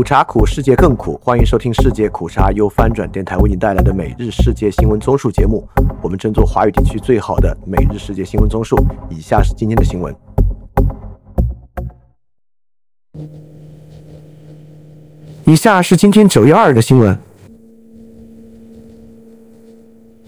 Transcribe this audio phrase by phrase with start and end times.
[0.00, 1.20] 苦茶苦，世界更苦。
[1.22, 5.68] 欢迎收听世界苦茶由翻转电台为您带来的每日世界新闻综述节目。
[6.00, 8.82] 我们争做华语地区最好的每日世界新闻综述。
[9.10, 10.16] 以下是今天的新闻。
[15.44, 17.18] 以下是今天九月二日的新闻。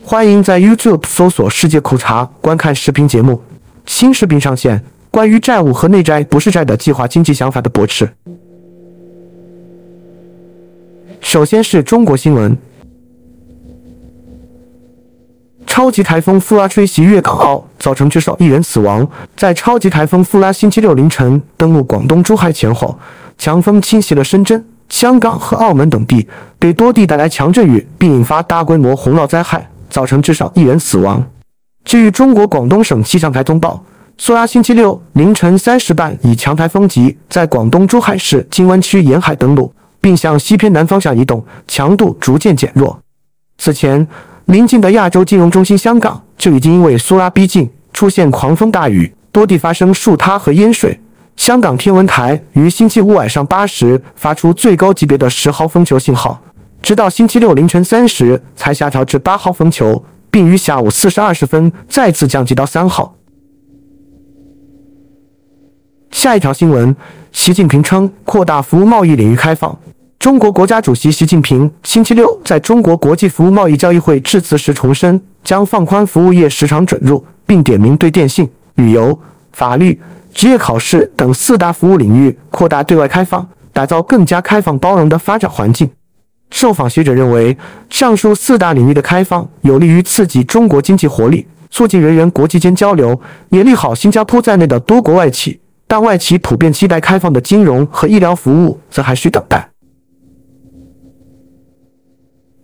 [0.04, 3.40] 欢迎在 YouTube 搜索“世界苦茶”观看视频节目。
[3.86, 8.12] 新视频上线，关于债务和内债不是债的计划经济想法的驳斥。
[11.22, 12.54] 首先是中国新闻：
[15.66, 19.08] 超级台风富拉吹袭粤港澳，造成至少一人死亡。
[19.36, 22.98] 在超级台风富拉星期六凌晨登陆广东珠海前后，
[23.38, 26.28] 强风侵袭了深圳、香港和澳门等地，
[26.60, 31.24] 给多地带来强阵雨，并引发大规模洪涝灾害，造成至少一人死亡。
[31.84, 33.82] 据中国广东省气象台通报，
[34.18, 39.72] 苏拉星期六凌晨三时半以强台风级在广东珠海市金湾区沿海登陆。
[40.02, 43.00] 并向西偏南方向移动，强度逐渐减弱。
[43.56, 44.06] 此前，
[44.46, 51.00] 邻近的亚洲金融中心香港就已经因为苏拉逼近，出现狂风大雨，多地发生树塌和淹水。
[51.36, 56.42] 香港天文台于星期五晚上八时发出最高级别的十号风球信号，
[56.82, 63.16] 直到星期六凌晨三时才下调至八号风球，并于下午四时二十分再次降级到三号。
[66.10, 66.94] 下一条新闻：
[67.30, 69.78] 习近平称扩大服务贸易领域开放。
[70.22, 79.18] 中国国家主席习近平星期六在中国国际服务贸易交易会致辞时重申，将放宽服务业市场准入，并点名对电信、旅游、
[79.50, 80.00] 法律、
[80.32, 85.90] 职业考试等四大服务领域扩大对外开放，打造更加开放包容的发展环境。
[86.52, 87.58] 受访学者认为，
[87.90, 95.58] 上述四大领域的开放有利于刺激中国经济活力，促进人员国际间交流，也利好新加坡在内的多国外企。
[95.88, 99.71] 但外企普遍期待开放的金融和医疗服务，则还需等待。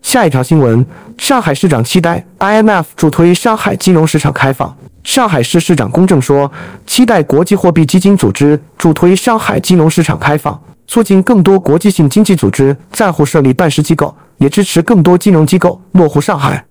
[0.09, 0.87] 下一条新闻：
[1.19, 4.75] 上海市长期待 IMF 助推上海金融市场开放。
[5.05, 6.51] 上海市市长龚正说，
[6.87, 16.65] 期待国际货币基金组织助推上海金融市场开放，促进更多国际性经济组织在沪设立办事机构，也支持更多金融机构落户上海。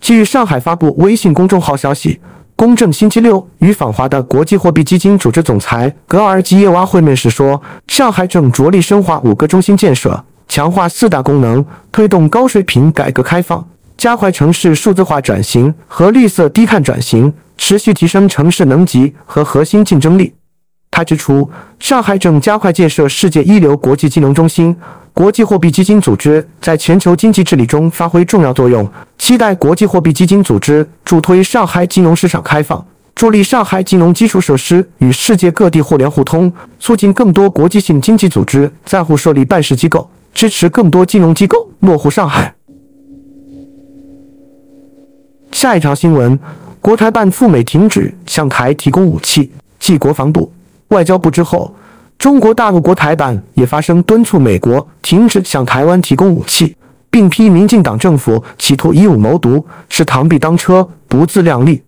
[0.00, 2.18] 据上海发布微信公众号消息，
[2.56, 10.24] 龚正星期六与访华的国际货币基金组织总裁格尔基耶娃会面时说，上海正着力深化五个中心建设。
[10.48, 20.34] 强化四大功能，推动高水平改革开放，加快城市数字化转型和绿色低碳转型，持续提升城市能级和核心竞争力。
[20.90, 21.48] 他指出，
[21.78, 24.74] 上海正加快建设世界一流国际金融中心，
[25.12, 32.84] 国际货币基金组织在全球经济治理中发挥重要作用，期待国际货币基金组织助推上海金融市场开放，
[33.14, 40.10] 助力上海金融基础设施与世界各地互联互通，促进更多国际性经济组织在沪设立办事机构。
[40.38, 42.54] 支持更多金融机构落户上海。
[45.50, 46.38] 下一条新闻：
[46.80, 49.50] 国台办赴美停止向台提供武器。
[49.80, 50.52] 继国防部、
[50.90, 51.74] 外交部之后，
[52.20, 56.76] 中国大陆国台办也发声敦促美国停止向台湾提供武器，
[57.10, 61.82] 并批民进党政府企图以武谋独，是螳臂当车，不自量力。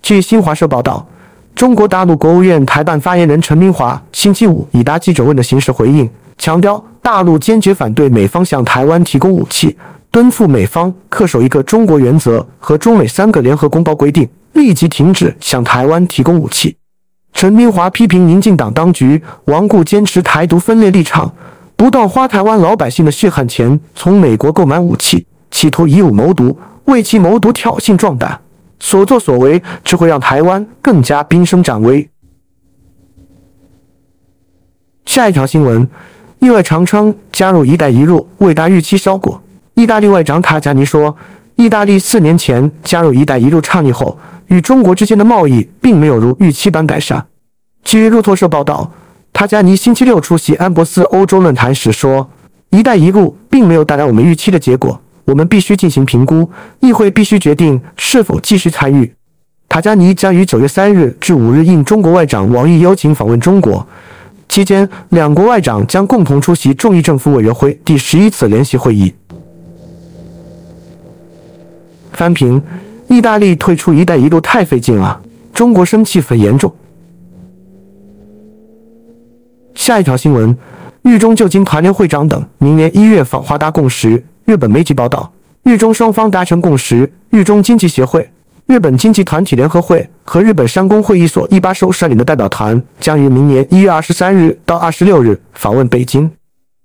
[0.00, 1.06] 据新华社报道，
[1.54, 6.08] 中国大陆国务院台办发言人陈明华星期五以答记者问的形式回应，
[6.38, 6.82] 强调。
[7.02, 9.76] 大陆坚决反对美方向台湾提供武器，
[10.10, 16.76] 敦促美方恪守一个中国原则和中美三个联合公报规定，立即停止向台湾提供武器。
[17.32, 21.32] 陈明华批评民进党当局顽固坚持台独分裂立场，
[21.74, 28.38] 不断花台湾老百姓的血汗钱从美国购买武器，企图以武谋独，为其谋独挑衅壮胆，
[28.78, 32.08] 所作所为只会让台湾更加兵声展威。
[35.06, 35.88] 下一条新闻。
[36.40, 39.40] 意外长称加入“一带一路”未达预期效果。
[39.74, 41.14] 意大利外长卡加尼说，
[41.56, 47.26] 意大利四年前加入“一带一路”倡议后，与中国之间的贸易并没有如预期般改善。
[47.84, 48.90] 据路透社报道，
[49.34, 52.30] 塔加尼星期六出席安博斯欧洲论坛时说
[52.70, 56.50] ：“一带一路并没有带来我们预期的结果，我们必须进行评估，
[56.80, 59.14] 议会必须决定是否继续参与。”
[59.68, 63.86] 塔加尼将于九月三日至五日应中国外长王毅邀请访问中国。
[64.50, 69.14] 期间，两国外长将共同出席众议政府委员会第十一次联席会议。
[72.10, 72.60] 翻评：
[73.06, 75.22] 意大利退出“一带一路”太费劲了，
[75.54, 76.74] 中国生气很严重。
[79.76, 80.54] 下一条新闻：
[81.02, 84.20] 日中旧金团联会长等明年一月访华达共识。
[84.46, 85.32] 日本媒体报道，
[85.62, 88.28] 日中双方达成共识，日中经济协会。
[88.70, 96.30] 日本经济团体联合会和日本山工会议所一把手率领的代表团将于明年一月二十三日到二十六日访问北京。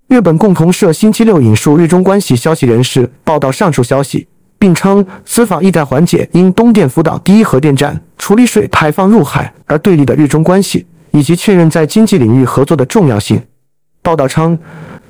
[0.07, 4.27] 日本共同社星期六引述日中关系消息人士报道上述消息，
[4.57, 13.39] 并称此访意在缓解因东电福岛第一核电站处理水排放入海而对立的日中关系，以及确认在经济领域合作的重要性。
[14.01, 14.57] 报道称，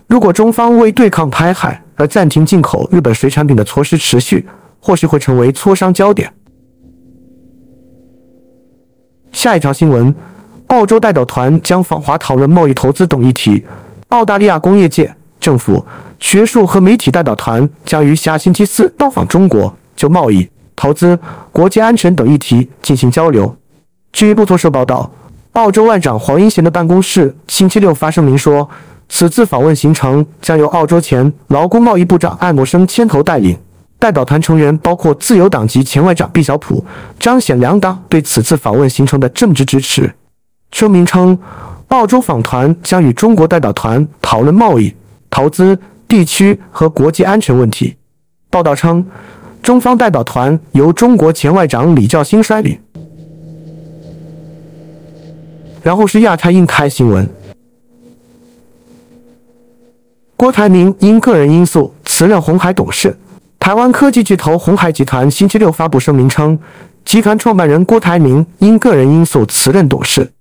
[0.08, 4.46] 如果中方为对抗排海而暂停进口日本水产品的措施持续，
[4.82, 6.30] 或许会成为磋商焦点。
[9.36, 10.16] 下一条新闻：
[10.68, 13.64] 澳洲代表团将访华讨论贸易、投资等议题。
[14.08, 15.86] 澳大利亚工业界、政府、
[16.20, 21.20] 学术和媒体代表团将于下星期四到访中国，就贸易、投资、
[21.52, 23.54] 国际安全等议题进行交流。
[24.14, 25.12] 据路透社报道，
[25.52, 28.68] 澳洲外长黄英贤的办公室星期六发声明说，
[29.10, 33.58] 此次访问行程将由澳洲前劳工贸易部长艾默生牵头带领。
[34.06, 36.86] 代表团成员包括自由党籍前外长毕晓普，
[37.20, 40.14] 彰显两党对此次访问行程的政治支持。
[40.72, 41.36] 声明称，
[41.88, 44.94] 澳洲访团将与中国代表团讨论贸易、
[45.32, 45.76] 投资、
[46.08, 47.96] 地区和国际安全问题。
[48.52, 49.04] 报道称，
[49.64, 52.78] 中方代表团由中国前外长李肇星率领。
[55.82, 57.28] 然后是亚太印太新闻，
[60.38, 63.18] 郭台铭因个人因素辞任红海董事。
[63.66, 66.60] 台湾科技巨头鸿海集团星期六发布声明称，
[67.04, 70.32] 集团创办人郭台铭因个人因素辞任董事。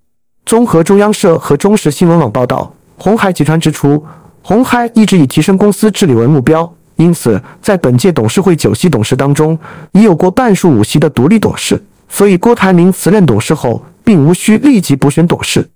[0.44, 4.05] 综合中央社和中时新闻网报道，鸿海集团指出，
[4.43, 9.59] 鸿海一直以提升公司治理为目标，因此在本届董事会九席董事当中，
[9.93, 15.67] 已有过半数五席的独立董事，所以郭台铭辞任董事后，并无需立即补选董事。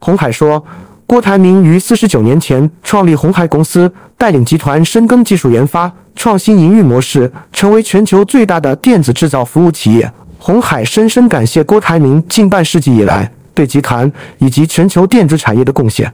[0.00, 0.62] 鸿海说。
[1.06, 10.12] 郭台铭于四十九年前创立鸿海公司，带领集团深耕技术研发、创新营运模式，成为全球最大的电子制造服务企业。
[10.38, 16.12] 鸿海深深感谢郭台铭近半世纪以来对集团以及全球电子产业的贡献。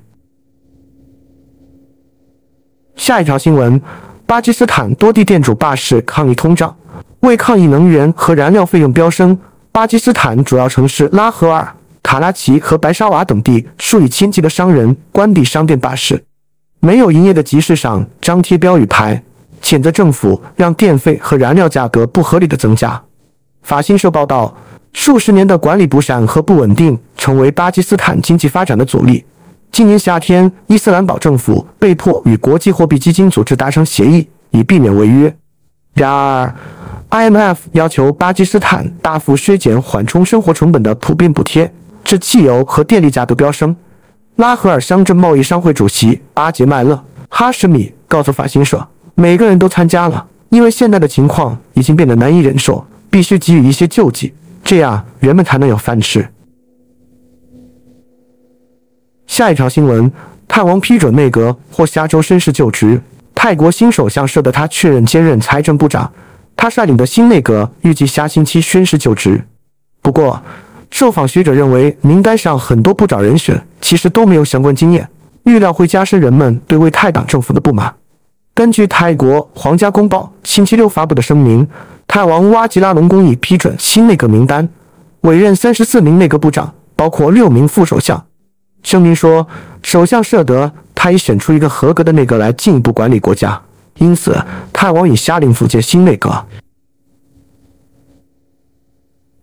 [2.96, 3.80] 下一条新闻：
[4.26, 6.76] 巴基斯坦多地店主罢市抗议通胀，
[7.20, 9.38] 为抗议能源和燃料费用飙升，
[9.70, 11.74] 巴基斯坦主要城市拉合尔。
[12.02, 16.22] 卡拉奇和白沙瓦等地数以千计的商人关闭商店罢市，
[16.78, 19.20] 没有营业的集市上张贴标语牌，
[19.62, 23.02] 谴责政府让电费和燃料价格不合理的增加。
[23.62, 24.56] 法新社报道，
[24.92, 29.24] 数十年的管理不善和不稳定成为巴基斯坦经济发展的阻力。
[29.72, 35.34] 今年夏天，伊斯兰堡政府被迫与国际货币基金组织达成协议，以避免违约。
[35.94, 36.54] 然而
[37.10, 41.72] ，IMF 要求巴基斯坦大幅削减缓冲生活成本的普遍补贴。
[42.04, 43.74] 致汽油和电力价格飙升。
[44.36, 46.94] 拉合尔乡镇贸易商会主席阿杰麦勒·
[47.28, 48.86] 哈什米告诉法新社
[49.18, 56.28] ：“每个人都参加了，因为现在的情况已经变得难以忍受，必须给予一些救济，这样人们才能有饭吃。”
[59.26, 60.12] 下一条新闻：
[60.46, 63.00] 泰王批准内阁或下周宣誓就职。
[63.34, 66.12] 泰国新首相舍得他确认兼任财政部长，
[66.54, 69.42] 他率领的新内阁预计下星期宣誓就职。
[70.02, 70.42] 不过，
[70.90, 75.08] 受访学者认为，名单上很多部长人选其实都没有相关经验，
[75.44, 77.95] 预料会加深人们对为泰党政府的不满。
[78.56, 81.68] 根据泰国皇家公报星期六发布的声明，
[82.06, 84.66] 泰王哇吉拉隆功已批准新内阁名单，
[85.20, 88.24] 委任三十四名内阁部长，包括六名副首相。
[88.82, 89.46] 声明说，
[89.82, 93.60] 首相舍得他已选出一个合格的内阁来进一步管理国家，
[93.98, 94.34] 因此
[94.72, 96.46] 泰王已下令组建新内阁。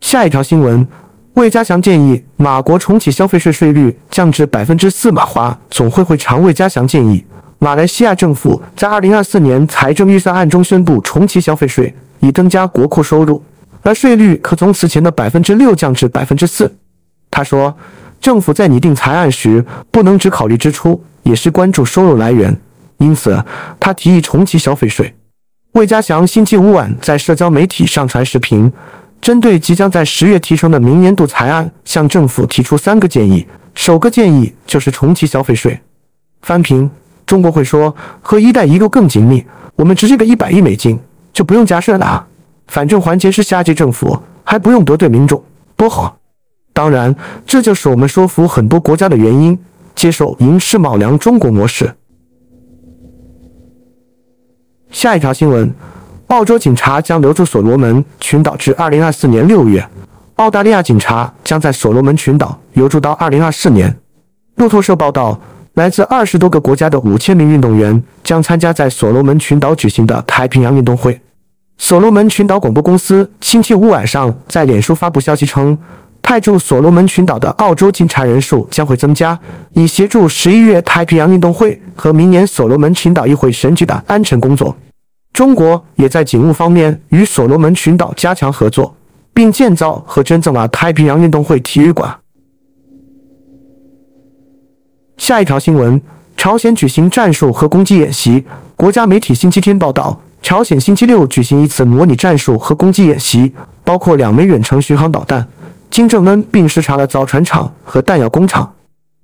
[0.01, 0.88] 下一条新闻。
[1.35, 5.11] 魏家祥建议马国重启消费税税率降至百分之四。
[5.11, 7.25] 马华总会会长魏家祥建议，
[7.63, 13.41] 马来西亚政府在二零二四年财政预算案中宣布重启消费税，以增加国库收入，
[13.84, 16.70] 而税率可从此前的百分之六降至百分之四。
[17.32, 17.74] 他说，
[18.20, 22.53] 政府在拟定财案时不能只考虑支出，也是关注收入来源，
[22.98, 23.41] 因此
[23.79, 25.15] 他提议重启消费税。
[25.72, 28.70] 魏家祥星期五晚在社交媒体上传视频。
[29.22, 33.48] 针对即将在十月提成的明年度财案，向政府提出三个建议。
[33.74, 35.79] 首个建议就是重启消费税。
[36.41, 36.91] 翻平，
[37.25, 40.99] 中国会说和“一带一路”更紧密，我们直接给一百亿美金，
[41.31, 42.27] 就不用加税了啊。
[42.67, 45.43] 反正环节是下届政府，还不用得罪民众，
[45.75, 46.17] 多好。
[46.73, 47.15] 当然，
[47.45, 49.57] 这就是我们说服很多国家的原因，
[49.95, 51.93] 接受银世卯粮中国模式。
[54.89, 55.73] 下一条新闻。
[56.27, 59.87] 澳洲警察将留住所罗门群岛至二零二四年六月。
[60.35, 63.95] 澳大利亚警察将在所罗门群岛留住到二零二四年。
[64.55, 65.39] 路透社报道，
[65.75, 71.19] 来自二十多个国家的五千名运动员将参加在所罗门群岛举行的太平洋运动会。
[71.79, 75.75] 所罗门群岛广播公司星期五晚上在脸书发布消息称，
[76.21, 79.37] 派驻所罗门群岛的澳洲警察人数将会增加，
[79.73, 84.77] 以协助十一月太平洋运动会和明年所罗门群岛议会选举的安全工作。
[85.33, 88.95] 中国也在警务方面与所罗门群岛加强合作，
[89.33, 92.15] 并建造和捐赠了太平洋运动会体育馆。
[95.23, 96.01] 下一条新闻：
[96.35, 98.43] 朝鲜举行战术和攻击演习。
[98.75, 103.53] 国家媒体星期天报道，朝鲜星期六举行一次模拟战术和攻击演习，
[103.85, 105.47] 包括两枚远程巡航导弹。
[105.89, 108.69] 金正恩并视察了造船厂和弹药工厂。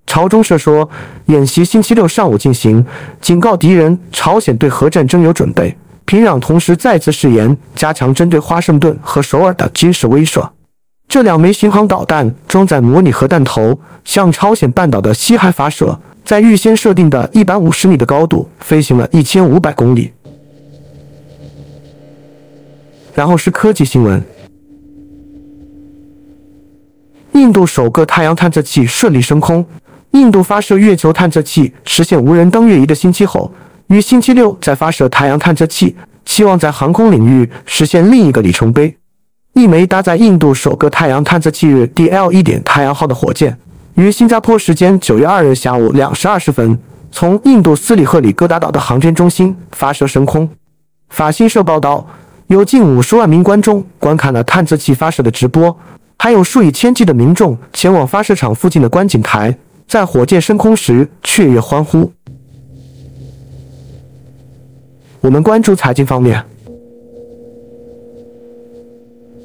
[0.08, 0.90] 朝中社说，
[1.26, 2.86] 演习星期六上午进行，
[3.20, 5.78] 警告敌人朝鲜对核战争有准备。
[6.06, 10.48] 平壤同时再次誓言加强针对华盛顿和首尔的军事威慑。
[11.10, 20.14] 这两枚巡航导弹装载模拟核弹头，向朝鲜半岛的西海发射，在预先设定的一百五十米的高度飞行了一千五百公里。
[23.16, 24.24] 然后是科技新闻。
[27.34, 29.66] 印度首个太阳探测器顺利升空。
[30.12, 33.52] 印度发射月球探测器实现无人登月一个星期后，
[33.88, 38.96] 于星期六再发射太阳探测器，期望在航空领域实现另一个里程碑。
[39.60, 43.58] 一枚搭载印度首个太阳探测器日 DL 一点太阳号的火箭，
[43.96, 46.80] 于新加坡时间九月二日下午两时二十分，
[47.12, 50.50] 从印度斯里赫里戈达岛的航天中心发射升空。
[51.10, 52.08] 法新社报道，
[52.48, 55.78] 有近五十万名观众观看了探测器发射的直播。
[56.18, 62.10] 还有数以千计的民众前往发射场附近的观景台，在火箭升空时雀跃欢呼。
[65.20, 66.42] 我们关注财经方面，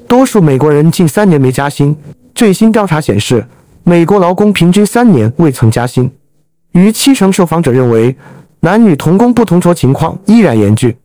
[0.07, 1.95] 多数美国人近三年没加薪。
[2.33, 3.45] 最新调查显示，
[3.83, 6.11] 美国劳工平均三年未曾加薪。
[6.73, 8.15] 逾七成受访者认为，
[8.59, 10.95] 男女同工不同酬情况依然严峻。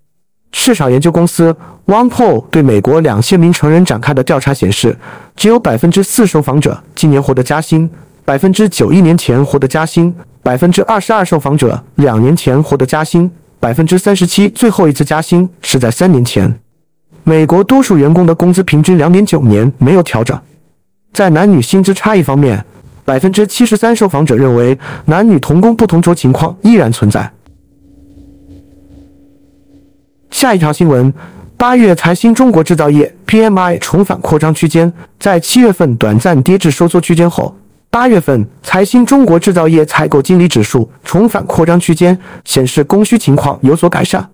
[0.52, 1.54] 市场研究公司
[1.86, 4.96] OnePoll 对美国两千名成人展开的调查显示，
[5.36, 7.88] 只有百分之四受访者今年获得加薪，
[8.24, 13.30] 百分之九一年前获得加薪，百分之二十二受访者两年前获得加薪，
[13.60, 16.58] 百分之三十七最后一次加薪是在三年前。
[17.24, 20.38] 美国多数员工的工资平均两点九年没有调整。
[21.12, 22.64] 在男女薪资差异方面，
[23.04, 27.30] 百分之七十三受访者认为男女同工不同酬情况依然存在。
[30.30, 31.12] 下一条新闻：
[31.56, 37.54] 八月财新中国制造业 PMI 重返扩张区间，在七月份短暂跌至收缩区间后，
[37.90, 44.26] 八月份财新中国制造业采购经理指数重返扩张区间，显示供需情况有所改善。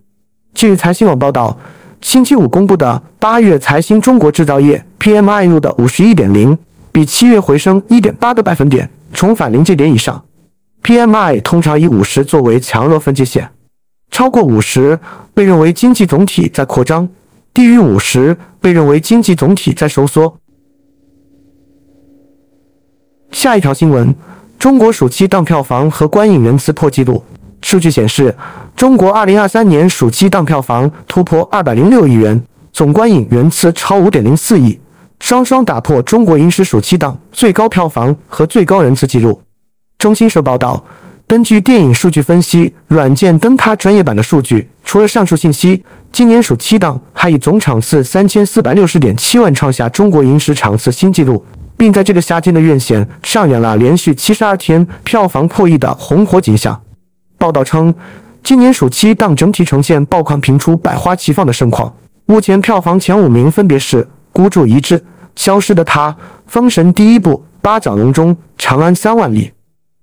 [0.55, 1.59] 据财新网报道，
[2.01, 6.57] 星期五公布的八月财新中国制造业 PMI 入的五十一点零，
[6.93, 10.25] 比七月回升一点八个百分点，重返临界点以上。
[10.83, 13.51] PMI 通常以五十作为强弱分界线。
[14.11, 14.99] 超过五十
[15.35, 17.09] 被认为经济总体在扩张，
[17.53, 20.39] 低于五十被认为经济总体在收缩。
[23.33, 24.15] 下一条新闻：
[24.59, 27.23] 中国暑期档票房和观影人次破纪录。
[27.67, 28.33] 数据显示，
[28.77, 32.41] 中国2023年暑期档票房突破206亿元，
[32.73, 34.79] 总观影人次超5.04亿，
[35.19, 39.43] 双双打破中国影史暑期档最高票房和最高人次纪录。
[39.99, 40.81] 中新社报道。
[41.27, 45.83] 根据电影数据分析软件灯塔专业版的数据，除了上述信息，
[46.13, 51.45] 今年暑期档还以总场次三千四百六十点七万创下中国影史场次新纪录，
[51.77, 56.81] 并在这个夏天的院线上演了连续七十二天票房破亿的红火景象。
[57.39, 57.95] 报道称，
[58.43, 61.95] 今年暑期档整体呈现爆款频出、百花齐放的盛况。
[62.27, 64.03] 目前票房前五名分别是
[64.33, 64.99] 《孤注一掷》
[65.37, 66.11] 《消失的他》
[66.47, 69.49] 《封神》第一部《八角笼中长安三万里》，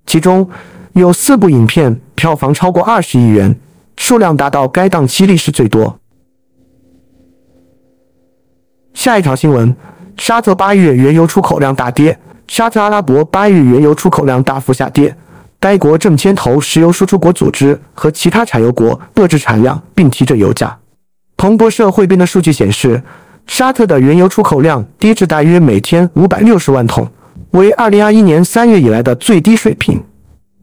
[0.06, 0.50] 其中。
[0.94, 3.60] 有四部影片票房超过二十亿元，
[3.98, 6.00] 数量达到该档期历史最多。
[8.94, 9.76] 下一条新闻：
[10.18, 12.20] 沙特八月原油出口量大跌。
[12.48, 15.18] 沙特阿拉伯八月原油出口量大幅下跌，
[15.64, 20.78] 该国正牵头石油输出国组织和其他产油国遏制产量，并提振油价。
[21.38, 23.02] 彭博社汇编的数据显示，
[23.48, 27.10] 沙特的原油出口量跌至大约每天五百六十万桶，
[27.52, 30.04] 为二零二一年三月以来的最低水平。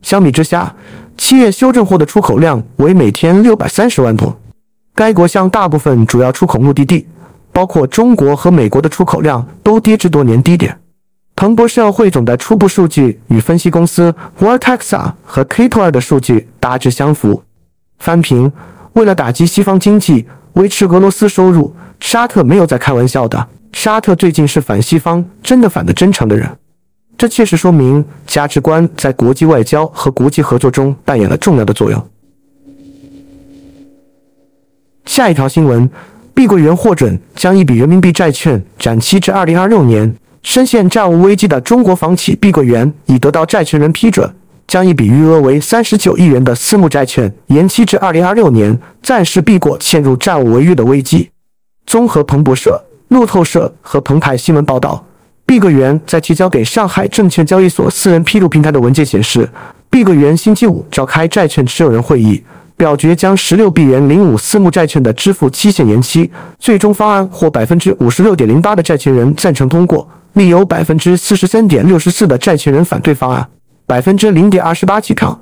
[0.02, 0.76] 相比之下，
[1.16, 4.36] 七月修正后的出口量为每天六百三十万桶。
[4.94, 7.06] 该国向大部分主要出口目的地，
[7.52, 10.78] 包括中国和美国的出口量都跌至多年低点。
[11.40, 17.42] 彭博社汇总的初步数据与分析公司 Vortexa 和 k t o r 的数据大致相符。
[17.98, 18.52] 翻评：
[18.92, 23.48] 为了打击西方经济，维持俄罗斯收入，沙特没有在开玩笑的。
[23.72, 26.46] 沙特最近是反西方，真的反的真诚的人。
[27.16, 32.06] 这确实说明价值观在国际外交和国际合作中扮演了重要的作用。
[35.06, 35.88] 下一条新闻：
[36.34, 44.34] 碧桂园获准将一笔人民币债券展期至二零二六年，深陷债务危机的中国房企碧桂园已得到债权人批准，
[44.66, 51.30] 将一笔余额为三十九亿元的私募债券延期至二零二六年，暂时避过陷入债务违约的危机。
[51.86, 55.04] 综合彭博社、路透社和澎湃新闻报道，
[55.44, 59.48] 碧桂园在提交给上海证券交易所私人披露平台的文件显示，
[59.90, 62.42] 碧桂园星期五召开债券持有人会议。
[62.80, 73.46] 表决将十六亿元零五私募债券的支付期限延期，最终方案获百分之五十六点零八的债权人赞成通过，另有百分之四十三点六十四的债权人反对方案，
[73.84, 75.38] 百分之零点二十八弃票。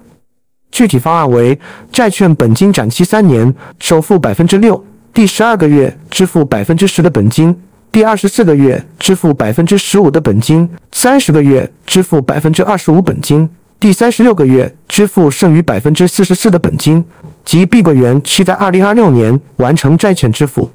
[0.73, 1.57] 具体方案为：
[1.93, 7.55] 债券本金展期三年，首付百分之六，第十二个月支付百分之十的本金，
[7.93, 13.49] 第二十四个月支付百分之十五的本金，三十个月支付百分之二十五本金。
[13.81, 17.05] 第三十六个月支付剩余百分之四十四的本金，
[17.45, 20.69] 即碧桂园需在二零二六年完成债券支付。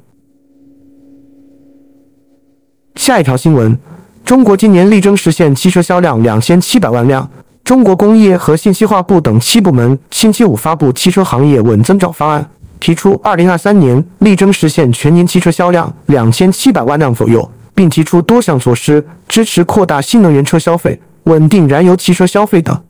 [2.94, 3.78] 下一条新闻：
[4.24, 7.28] 中国今年力争实现汽车销量两千七百万辆。
[7.62, 22.82] 中国工业和信息化部等七部门星期五发布汽车行业稳增长方案，提出二零二三年力争实现全年汽车销量两千七百万辆左右，并提出多项措施支持扩大新能源车消费、稳定燃油汽车消费等。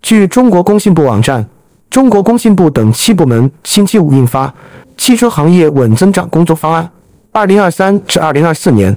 [0.00, 1.44] 据中国工信部网站，
[1.90, 4.46] 中国工信部等七部门星期五印发
[4.96, 6.88] 《汽车行业稳增长工作方案
[7.32, 8.94] （二零二三至二零二四年）》，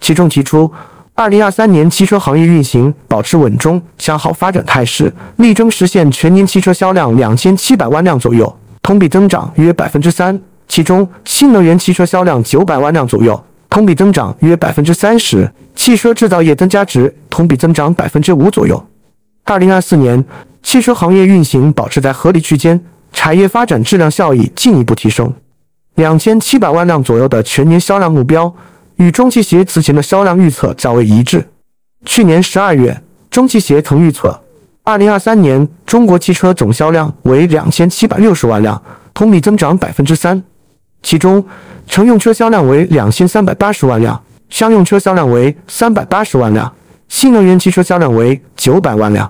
[0.00, 0.70] 其中提出，
[1.14, 10.40] 二零二三年汽车行业运行保持稳中向好发展态势，力争实现全年汽车销量两千七百万辆左右，同比增长约百分之三。
[10.66, 15.44] 其中，新能源汽车销量九百万辆左右，同比增长约百分之三十；
[15.74, 18.82] 汽车制造业增加值同比增长百分之五左右。
[19.50, 20.24] 二零二四年，
[20.62, 22.80] 汽车行业运行保持在合理区间，
[23.12, 25.34] 产业发展质量效益进一步提升。
[25.96, 28.54] 两千七百万辆左右的全年销量目标，
[28.94, 31.44] 与中汽协此前的销量预测较为一致。
[32.06, 34.40] 去年十二月，中汽协曾预测，
[34.84, 38.80] 二零二三年中国汽车总销量为两千七百六十万辆，
[39.12, 40.40] 同比增长百分之三。
[41.02, 41.44] 其中，
[41.88, 46.72] 乘用车销量为两千三百八十万辆，商用车销量为三百八十万辆。
[47.08, 49.28] 新能源汽车销量为九百万辆。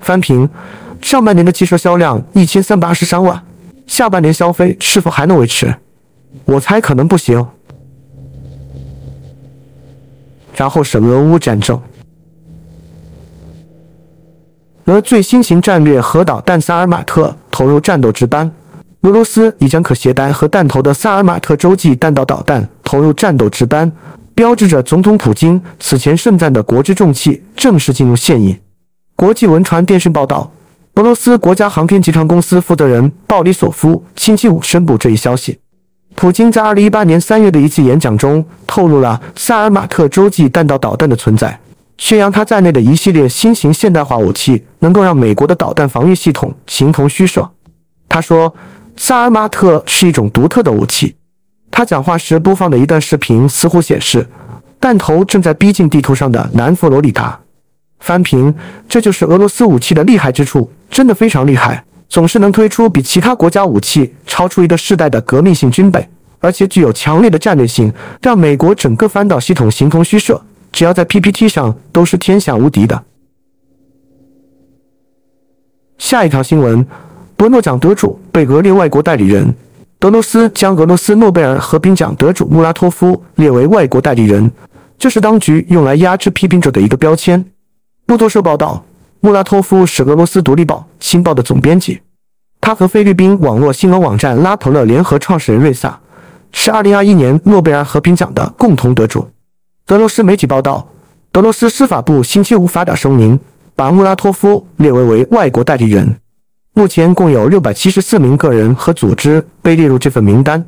[0.00, 0.48] 翻平：
[1.00, 3.42] 上半年的汽车销量一千三百二十三万，
[3.86, 5.74] 下半年消费是否还能维持？
[6.44, 7.46] 我猜可能不行。
[10.56, 11.80] 然后是俄乌战争，
[14.84, 18.50] 俄最新型战略核导弹萨尔马特投入战斗值班，
[19.02, 23.90] 俄罗斯已将可携带核弹头的萨尔马特洲际弹道导弹投入战斗值班。
[24.34, 28.56] 标志着总统普京此前盛赞的国之重器正式进入现役。
[29.20, 30.50] 国际文传电讯报道，
[30.94, 35.58] 俄罗斯国家航天集团公司负责人鲍里索夫星期五宣布这一消息。
[36.14, 41.60] 普京在2018年3月的一次演讲中透露了萨尔马特洲际弹道导弹的存在，
[41.98, 47.46] 宣扬他在内的一系列新型现代化武器能够让美国的导弹防御系统形同虚设。
[48.08, 48.54] 他说，
[48.96, 51.14] 萨尔马特是一种独特的武器。
[51.70, 54.26] 他讲话时播放的一段视频似乎显示，
[54.80, 57.38] 弹头正在逼近地图上的南佛罗里达。
[58.00, 58.52] 翻评：
[58.88, 66.08] 这就是俄罗斯武器的厉害之处，真的非常厉害，总是能推出比其他国家武器超出一个世代的革命性军备，
[66.40, 70.42] 而且具有强烈的战略性，让美国整个反导系统形同虚设。
[70.72, 73.04] 只要在 PPT 上都是天下无敌的。
[75.98, 76.86] 下一条新闻：
[77.36, 79.54] 伯诺奖得主被俄列外国代理人。
[80.02, 84.50] 俄罗斯将俄罗斯诺贝尔和平奖得主穆拉托夫列为外国代理人，
[84.96, 87.44] 这是当局用来压制批评者的一个标签。
[88.10, 88.84] 路透社报道，
[89.20, 92.00] 穆拉托夫是俄罗斯独立报《新报》的总编辑，
[92.60, 95.96] 他和菲律宾网络新闻网站拉头勒联合创始人瑞萨
[96.50, 99.28] 是2021年诺贝尔和平奖的共同得主。
[99.90, 100.88] 俄罗斯媒体报道，
[101.34, 103.38] 俄罗斯司法部星期五发表声明，
[103.76, 106.16] 把穆拉托夫列为为外国代理人。
[106.74, 110.66] 目前共有六百七十四名个人和组织被列入这份名单，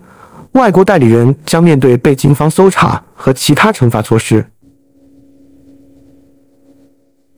[0.53, 4.47] 外国代理人将面对被警方搜查和其他惩罚措施。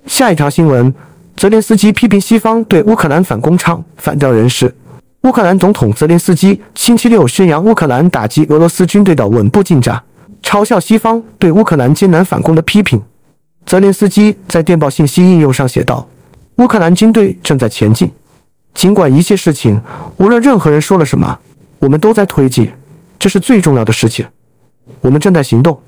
[0.07, 0.95] 下一条新闻：
[1.37, 4.75] 泽连斯基批评西方对乌克兰反攻唱反调人士。
[5.23, 10.03] 乌克兰总统泽连斯基星期六宣扬乌克兰打击俄罗斯军队的稳步进展，
[10.43, 13.03] 嘲笑西方对乌克兰艰难反攻的批评。
[13.65, 16.07] 泽连斯基在电报信息应用上写道
[16.57, 18.13] ：“乌克兰军队正在前进。”
[18.75, 19.81] 尽管一切事情，
[20.19, 21.39] 无论任何人说了什么，
[21.79, 22.71] 我们都在推进，
[23.19, 24.27] 这是最重要的事情。
[25.01, 25.81] 我们正在行动。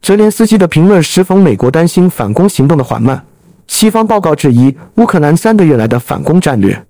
[0.00, 3.22] 泽连斯基的评论时逢美国担心反攻行动的缓慢，
[3.66, 6.84] 西方报告质疑乌克兰三个月来的反攻战略。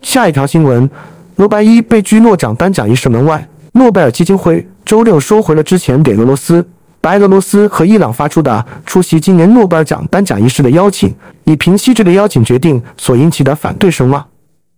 [0.00, 0.88] 下一条新闻：
[1.36, 6.66] 罗白伊被拘诺奖颁奖仪式门外，诺贝尔基金会周六收回了之前给俄罗斯、
[7.00, 11.14] 白俄罗斯和伊朗发出的出席今年诺贝尔奖颁奖仪式的邀请，
[11.44, 14.26] 以平息这个邀请决定所引起的反对声浪。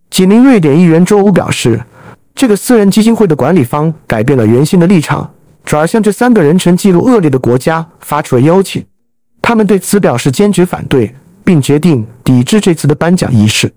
[0.09, 1.81] 几名瑞典议员周五表示，
[2.35, 8.85] 这个私人基金会的管理方改变了原先的立场，转而向这三个人权记录恶劣的国家发出了邀请。
[9.47, 13.71] 他们对此表示坚决反对，并决定抵制这次的颁奖仪式。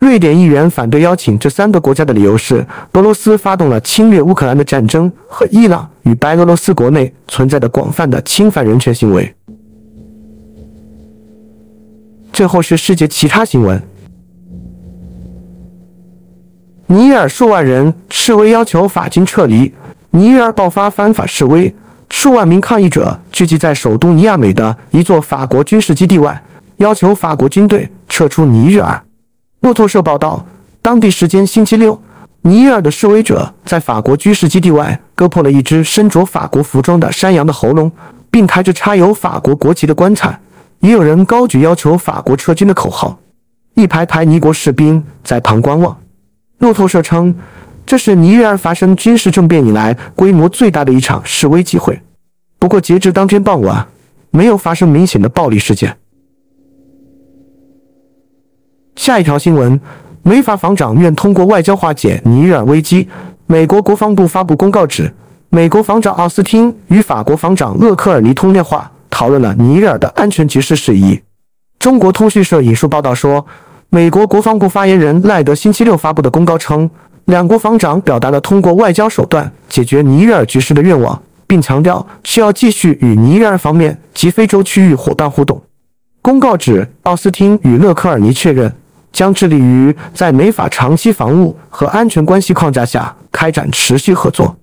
[0.00, 9.32] 瑞典议员反对邀请这三个国家的理由是，俄罗斯发动了侵略乌克兰的战争和伊朗与白俄罗斯国内存在的广泛的侵犯人权行为。
[12.32, 13.80] 最后是世界其他新闻：
[16.88, 19.72] 尼日尔数万人示威要求法军撤离，
[20.10, 21.72] 尼日尔爆发反法示威，
[22.10, 26.42] 数万名抗议者聚集在首都尼亚美的一座法国军事基地外，
[26.76, 29.02] 要求法国军队撤出尼日尔。
[29.60, 30.44] 路透社报道，
[30.80, 32.00] 当地时间星期六，
[32.42, 37.90] 尼日尔的示威者在法国军事基地外割破了一只身着法国服装的山羊的喉咙，
[38.30, 40.38] 并抬着插有法国国旗的棺材。
[40.80, 43.18] 也有人高举要求法国撤军的口号。
[43.74, 45.96] 一排排尼国士兵在旁观望。
[46.58, 47.34] 路透社称，
[47.86, 52.00] 这是尼日尔发生军事政变以来规模最大的一场示威集会。
[52.58, 53.86] 不过，截至当天傍晚，
[54.30, 55.96] 没有发生明显的暴力事件。
[58.96, 59.78] 下一条新闻：
[60.22, 63.08] 美法防长愿通过外交化解尼日尔危机。
[63.46, 65.12] 美国国防部发布公告指，
[65.50, 71.20] 美国防长奥斯汀与法国防长勒克尔尼通电话，讨论了尼日尔的安全局势事宜。
[71.78, 73.44] 中国通讯社引述报道说，
[73.90, 76.88] 美国国防部发言人赖德星期六发布的公告称，
[77.26, 85.62] 两国防长表达了通过外交手段解决尼日尔局势的愿望，并强调需要继续与尼日尔方面及非洲区域伙伴互动。
[86.20, 88.72] 公告指，奥斯汀与勒克尔尼确认。
[89.14, 94.56] 将致力于在美法长期防务和安全关系框架下开展持续合作。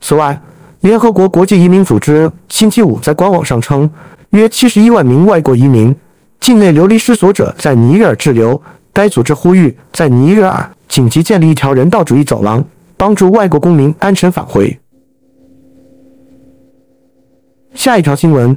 [0.00, 0.36] 此外，
[0.80, 3.88] 联合国国际移民组织星期五在官网上称，
[4.30, 5.94] 约七十一万名外国移民、
[6.40, 8.60] 境内流离失所者在尼日尔滞留。
[8.92, 12.62] 该组织呼吁在尼日尔紧急建立一条人道主义走廊，
[12.98, 14.78] 帮助外国公民安全返回。
[17.72, 18.54] 下一条新闻：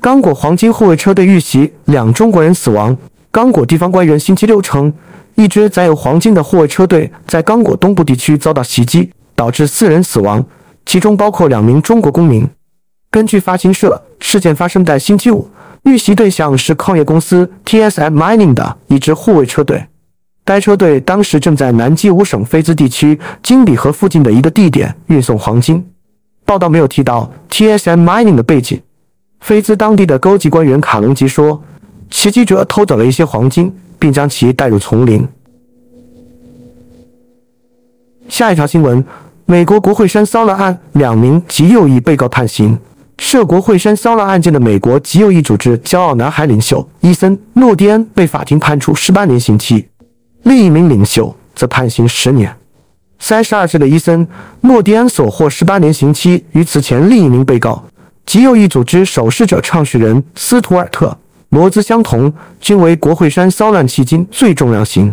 [0.00, 2.96] 刚果黄金护卫车队遇袭，两中国人死亡。
[3.30, 4.92] 刚果地方官员星期六称，
[5.36, 10.44] 一支载有黄金的护卫车队在刚果东部地区遭到袭击，导致四人死亡，
[10.84, 12.44] 其中包括两名中国公民。
[13.12, 15.48] 根据发行社，事件发生在星期五，
[15.84, 19.86] 遇袭对象是矿业公司 TSM Mining 的一支护卫车队。
[20.46, 25.84] 该车队当时正在南基伍省菲兹地区金比河附近的一个地点运送黄金。
[26.44, 28.80] 报道没有提到 TSM Mining 的背景。
[29.40, 31.62] 菲兹当地的高级官员卡隆吉说。
[32.08, 35.26] 袭击者偷走了一些黄金，并将其带入丛林。
[38.28, 39.04] 下一条新闻：
[39.44, 42.78] 美国国会山骚乱案，两名极右翼被告判刑。
[43.18, 49.88] 涉国会山骚乱案件的美国极右翼组织“骄傲男孩”领袖伊森·诺迪恩被法庭判处十八年刑期，
[50.46, 52.54] 另一名领袖则判刑十年。
[53.18, 54.24] 三十二岁的伊森·
[54.60, 57.82] 诺迪安所获十八年刑期，与此前另一名被告
[58.24, 61.18] 极右翼组织守势者创始人斯图尔特。
[61.48, 65.12] 罗兹相同，均为国会山骚乱迄今最重量刑。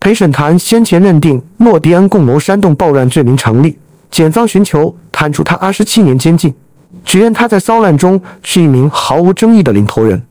[0.00, 3.78] 陪审团先前认定诺迪安共谋煽动暴乱罪名成立，
[4.10, 6.54] 检方寻求判处他二十七年监禁，
[7.04, 10.22] 指认他在骚乱中是一名毫无争议的领头人。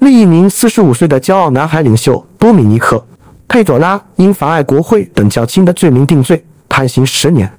[0.00, 2.96] 另一名四十五岁的骄傲男孩领袖多米尼克·
[3.48, 7.50] 佩佐拉因妨碍国会等较轻的罪名定罪，判刑十年。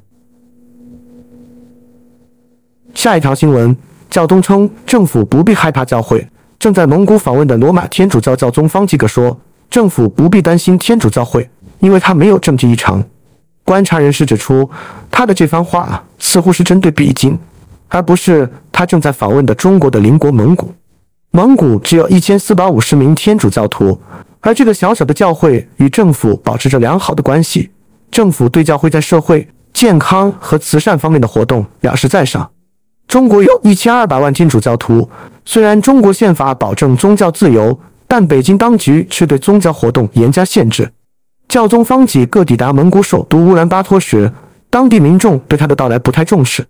[2.93, 3.75] 下一条新闻：
[4.09, 6.25] 教宗称政府不必害怕教会。
[6.59, 9.35] 正在蒙古访问的罗马天主教教宗方济各说
[9.69, 11.49] ：“政府不必担心天主教会，
[11.79, 13.03] 因为他没有政治异常。”
[13.65, 14.69] 观察人士指出，
[15.09, 17.37] 他的这番话似乎是针对北京，
[17.87, 20.71] 而不是他正在访问的中国的邻国蒙古。
[21.31, 23.99] 蒙古只有一千四百五十名天主教徒，
[24.41, 27.69] 而这个小小的教会与政府保持着良好的关系。
[28.11, 32.49] 政府对教会在社会、健康和慈善方面的活动表示赞赏。
[33.07, 35.09] 中国有一千二百万天主教徒。
[35.45, 40.91] 虽然中国宪法保证宗教自由，但北京当局却对宗教活动严加限制。
[41.47, 44.31] 教宗方济各抵达蒙古首都乌兰巴托时，
[44.69, 46.63] 当地民众对他的到来不太重视。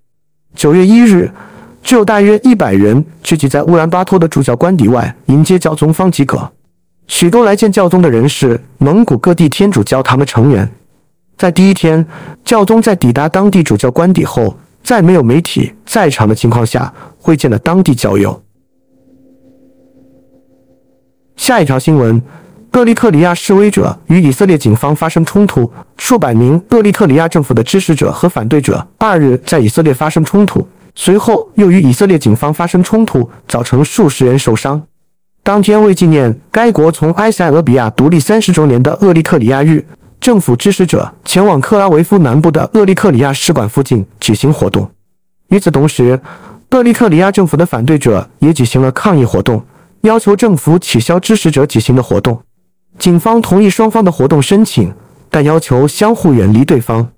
[0.55, 1.29] 九月一日，
[1.83, 6.49] 只有大约一百人聚集在乌兰巴托的主教官邸外迎接教宗方济各。
[7.09, 10.71] 许多来见教宗的人是蒙古各地天主教堂的成员。
[11.35, 12.05] 在第一天，
[12.45, 14.55] 教宗在抵达当地主教官邸后。
[14.81, 18.41] 在没有媒体在场的情况下，会见了当地教友。
[21.35, 22.19] 下一条新闻：
[22.71, 34.81] 厄立特里亚示威者与以色列警方发生冲突，数百名厄立特里亚政府的支持者和反对者二日在以色列发生冲突，随后又与以色列警方发生冲突，造成数十人受伤。
[35.49, 39.83] 当天为纪念该国从埃塞俄比亚独立三十周年的厄立特里亚日，
[40.21, 44.87] 政府支持者前往克拉维夫南部的厄立特里亚使馆附近举行活动。
[45.47, 46.21] 与此同时，
[46.69, 49.65] 厄立特里亚政府的反对者也举行了抗议活动，
[50.01, 52.39] 要求政府取消支持者举行的活动。
[52.99, 54.93] 警方同意双方的活动申请，
[55.31, 57.09] 但要求相互远离对方。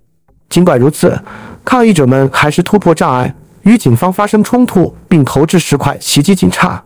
[0.48, 1.20] 尽管如此，
[1.66, 6.82] 抗议者们还是突破障碍，与警方发生冲突，并投掷石块袭击警察。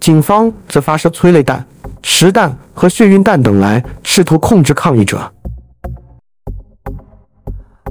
[0.00, 1.64] 警方则发射催泪弹、
[2.02, 5.32] 实弹和眩晕弹等来试图控制抗议者。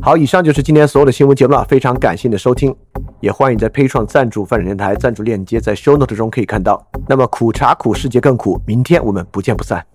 [0.02, 2.74] 好，以上就是今天所有的新闻节目了，非常感谢你的收听，
[3.20, 6.88] 也欢迎在 p a 创赞助范展电台赞助链接在 Show Note 中可以看到。
[7.08, 9.86] 那么苦茶苦，世界更苦，明天我们不见不散。